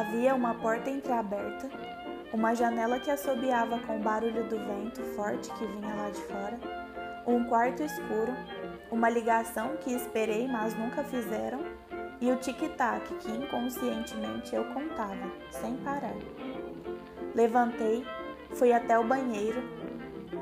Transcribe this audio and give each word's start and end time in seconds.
Havia 0.00 0.34
uma 0.34 0.54
porta 0.54 0.88
entreaberta, 0.88 1.68
uma 2.32 2.54
janela 2.54 2.98
que 2.98 3.10
assobiava 3.10 3.78
com 3.80 3.98
o 3.98 4.00
barulho 4.00 4.48
do 4.48 4.56
vento 4.56 5.02
forte 5.14 5.52
que 5.52 5.66
vinha 5.66 5.94
lá 5.94 6.08
de 6.08 6.22
fora, 6.22 6.58
um 7.26 7.44
quarto 7.44 7.82
escuro, 7.82 8.34
uma 8.90 9.10
ligação 9.10 9.76
que 9.76 9.92
esperei, 9.92 10.48
mas 10.48 10.74
nunca 10.74 11.04
fizeram, 11.04 11.60
e 12.18 12.32
o 12.32 12.36
tic-tac 12.36 13.14
que 13.16 13.30
inconscientemente 13.30 14.56
eu 14.56 14.64
contava, 14.72 15.30
sem 15.50 15.76
parar. 15.76 16.16
Levantei, 17.34 18.02
fui 18.54 18.72
até 18.72 18.98
o 18.98 19.04
banheiro, 19.04 19.62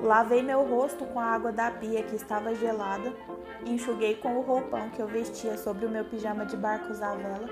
lavei 0.01 0.41
meu 0.41 0.63
rosto 0.63 1.05
com 1.07 1.19
a 1.19 1.35
água 1.35 1.51
da 1.51 1.69
pia 1.69 2.05
que 2.05 2.15
estava 2.15 2.55
gelada, 2.55 3.13
enxuguei 3.67 4.15
com 4.15 4.37
o 4.37 4.41
roupão 4.41 4.89
que 4.91 5.03
eu 5.03 5.09
vestia 5.09 5.59
sobre 5.59 5.85
o 5.85 5.91
meu 5.91 6.05
pijama 6.05 6.47
de 6.47 6.57
barcos 6.57 7.03
à 7.03 7.17
vela, 7.17 7.49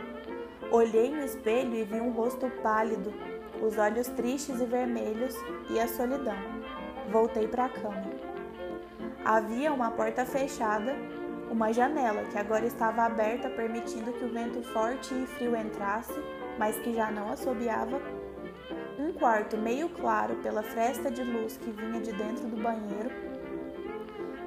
olhei 0.70 1.10
no 1.10 1.24
espelho 1.24 1.74
e 1.74 1.84
vi 1.84 2.00
um 2.00 2.10
rosto 2.10 2.50
pálido, 2.62 3.12
os 3.62 3.78
olhos 3.78 4.08
tristes 4.08 4.60
e 4.60 4.64
vermelhos 4.64 5.34
e 5.70 5.78
a 5.78 5.88
solidão. 5.88 6.36
Voltei 7.10 7.46
para 7.46 7.66
a 7.66 7.68
cama. 7.68 8.04
Havia 9.24 9.72
uma 9.72 9.90
porta 9.90 10.24
fechada, 10.24 10.94
uma 11.50 11.72
janela 11.72 12.24
que 12.24 12.38
agora 12.38 12.66
estava 12.66 13.02
aberta, 13.02 13.48
permitindo 13.50 14.12
que 14.12 14.24
o 14.24 14.32
vento 14.32 14.62
forte 14.72 15.14
e 15.14 15.26
frio 15.26 15.56
entrasse, 15.56 16.14
mas 16.58 16.76
que 16.78 16.94
já 16.94 17.10
não 17.10 17.30
assobiava. 17.30 18.00
Um 18.98 19.12
quarto 19.12 19.56
meio 19.56 19.88
claro 19.88 20.36
pela 20.36 20.62
fresta 20.62 21.10
de 21.10 21.22
luz 21.22 21.56
que 21.56 21.70
vinha 21.70 22.00
de 22.00 22.12
dentro 22.12 22.46
do 22.48 22.56
banheiro. 22.56 23.10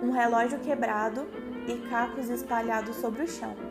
Um 0.02 0.12
relógio 0.12 0.60
quebrado 0.60 1.28
e 1.68 1.78
cacos 1.90 2.30
espalhados 2.30 2.96
sobre 2.96 3.24
o 3.24 3.28
chão. 3.28 3.69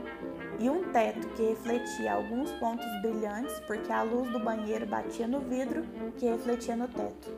E 0.58 0.68
um 0.68 0.90
teto 0.92 1.28
que 1.30 1.42
refletia 1.42 2.14
alguns 2.14 2.50
pontos 2.52 2.86
brilhantes 3.00 3.58
porque 3.60 3.92
a 3.92 4.02
luz 4.02 4.30
do 4.30 4.40
banheiro 4.40 4.86
batia 4.86 5.26
no 5.26 5.40
vidro 5.40 5.82
que 6.16 6.26
refletia 6.26 6.74
no 6.74 6.88
teto. 6.88 7.32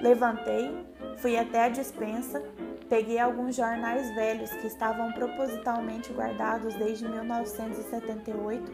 Levantei, 0.00 0.86
fui 1.18 1.36
até 1.36 1.66
a 1.66 1.68
despensa, 1.68 2.42
Peguei 2.90 3.20
alguns 3.20 3.54
jornais 3.54 4.12
velhos 4.16 4.50
que 4.50 4.66
estavam 4.66 5.12
propositalmente 5.12 6.12
guardados 6.12 6.74
desde 6.74 7.06
1978, 7.08 8.72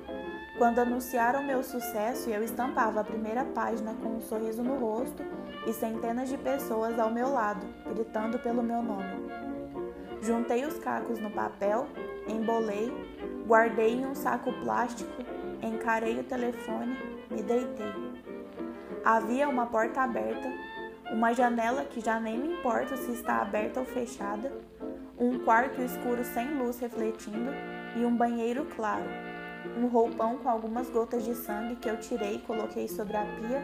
quando 0.56 0.78
anunciaram 0.78 1.42
meu 1.42 1.62
sucesso 1.62 2.30
eu 2.30 2.42
estampava 2.42 3.00
a 3.00 3.04
primeira 3.04 3.44
página 3.44 3.92
com 4.02 4.16
um 4.16 4.20
sorriso 4.22 4.62
no 4.62 4.78
rosto 4.78 5.22
e 5.66 5.72
centenas 5.74 6.30
de 6.30 6.38
pessoas 6.38 6.98
ao 6.98 7.12
meu 7.12 7.30
lado, 7.30 7.66
gritando 7.92 8.38
pelo 8.38 8.62
meu 8.62 8.82
nome. 8.82 9.28
Juntei 10.22 10.64
os 10.64 10.78
cacos 10.78 11.18
no 11.18 11.30
papel, 11.30 11.86
embolei, 12.26 12.90
guardei 13.46 13.94
em 13.94 14.06
um 14.06 14.14
saco 14.14 14.52
plástico, 14.64 15.22
encarei 15.62 16.18
o 16.18 16.24
telefone, 16.24 16.96
me 17.30 17.42
deitei. 17.42 17.94
Havia 19.04 19.48
uma 19.48 19.66
porta 19.66 20.02
aberta 20.02 20.52
uma 21.10 21.32
janela 21.32 21.84
que 21.84 22.00
já 22.00 22.18
nem 22.18 22.36
me 22.36 22.54
importa 22.54 22.96
se 22.96 23.12
está 23.12 23.40
aberta 23.40 23.80
ou 23.80 23.86
fechada, 23.86 24.52
um 25.18 25.38
quarto 25.38 25.80
escuro 25.80 26.24
sem 26.24 26.54
luz 26.54 26.78
refletindo 26.80 27.52
e 27.94 28.04
um 28.04 28.16
banheiro 28.16 28.66
claro. 28.76 29.04
Um 29.76 29.86
roupão 29.86 30.38
com 30.38 30.48
algumas 30.48 30.88
gotas 30.90 31.24
de 31.24 31.34
sangue 31.34 31.76
que 31.76 31.88
eu 31.88 31.98
tirei 31.98 32.36
e 32.36 32.40
coloquei 32.40 32.88
sobre 32.88 33.16
a 33.16 33.22
pia, 33.22 33.62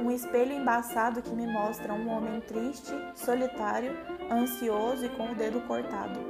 um 0.00 0.10
espelho 0.10 0.52
embaçado 0.52 1.22
que 1.22 1.34
me 1.34 1.46
mostra 1.46 1.92
um 1.92 2.08
homem 2.08 2.40
triste, 2.40 2.92
solitário, 3.14 3.92
ansioso 4.30 5.06
e 5.06 5.08
com 5.10 5.30
o 5.30 5.34
dedo 5.34 5.60
cortado. 5.66 6.20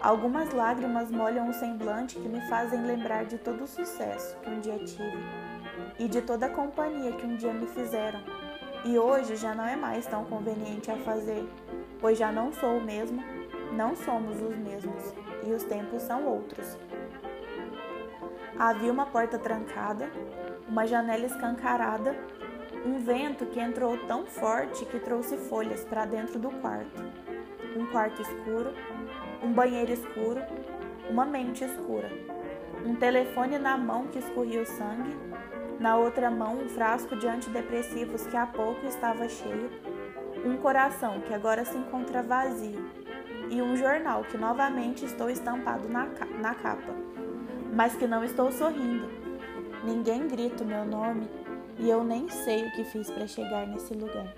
Algumas 0.00 0.52
lágrimas 0.52 1.10
molham 1.10 1.48
o 1.48 1.52
semblante 1.52 2.16
que 2.16 2.28
me 2.28 2.40
fazem 2.48 2.82
lembrar 2.82 3.24
de 3.24 3.38
todo 3.38 3.64
o 3.64 3.66
sucesso 3.66 4.36
que 4.38 4.50
um 4.50 4.60
dia 4.60 4.78
tive 4.78 5.24
e 5.98 6.06
de 6.06 6.20
toda 6.22 6.46
a 6.46 6.50
companhia 6.50 7.12
que 7.12 7.26
um 7.26 7.36
dia 7.36 7.52
me 7.52 7.66
fizeram 7.66 8.20
e 8.84 8.98
hoje 8.98 9.36
já 9.36 9.54
não 9.54 9.64
é 9.64 9.74
mais 9.74 10.06
tão 10.06 10.24
conveniente 10.24 10.90
a 10.90 10.96
fazer, 10.96 11.44
pois 12.00 12.16
já 12.16 12.30
não 12.30 12.52
sou 12.52 12.78
o 12.78 12.80
mesmo, 12.80 13.22
não 13.72 13.96
somos 13.96 14.40
os 14.40 14.56
mesmos 14.56 15.12
e 15.44 15.50
os 15.50 15.64
tempos 15.64 16.02
são 16.02 16.24
outros. 16.24 16.78
Havia 18.58 18.92
uma 18.92 19.06
porta 19.06 19.38
trancada, 19.38 20.08
uma 20.68 20.86
janela 20.86 21.26
escancarada, 21.26 22.16
um 22.84 22.98
vento 22.98 23.44
que 23.46 23.58
entrou 23.58 23.98
tão 24.06 24.24
forte 24.24 24.84
que 24.84 25.00
trouxe 25.00 25.36
folhas 25.36 25.84
para 25.84 26.06
dentro 26.06 26.38
do 26.38 26.50
quarto. 26.60 27.02
Um 27.76 27.86
quarto 27.86 28.22
escuro, 28.22 28.72
um 29.42 29.52
banheiro 29.52 29.92
escuro, 29.92 30.40
uma 31.08 31.24
mente 31.24 31.64
escura. 31.64 32.10
Um 32.84 32.94
telefone 32.94 33.58
na 33.58 33.76
mão 33.76 34.06
que 34.06 34.18
escorria 34.18 34.62
o 34.62 34.66
sangue 34.66 35.16
na 35.78 35.96
outra 35.96 36.30
mão 36.30 36.58
um 36.58 36.68
frasco 36.68 37.16
de 37.16 37.28
antidepressivos 37.28 38.26
que 38.26 38.36
há 38.36 38.46
pouco 38.46 38.86
estava 38.86 39.28
cheio, 39.28 39.70
um 40.44 40.56
coração 40.56 41.20
que 41.20 41.34
agora 41.34 41.64
se 41.64 41.76
encontra 41.76 42.22
vazio 42.22 42.88
e 43.50 43.60
um 43.60 43.76
jornal 43.76 44.24
que 44.24 44.38
novamente 44.38 45.04
estou 45.04 45.28
estampado 45.28 45.88
na, 45.88 46.06
na 46.40 46.54
capa, 46.54 46.94
mas 47.72 47.94
que 47.94 48.06
não 48.06 48.24
estou 48.24 48.50
sorrindo. 48.50 49.08
Ninguém 49.84 50.26
grita 50.26 50.64
o 50.64 50.66
meu 50.66 50.84
nome 50.84 51.28
e 51.78 51.88
eu 51.90 52.02
nem 52.02 52.28
sei 52.28 52.66
o 52.66 52.72
que 52.72 52.84
fiz 52.84 53.10
para 53.10 53.26
chegar 53.26 53.66
nesse 53.66 53.92
lugar. 53.94 54.34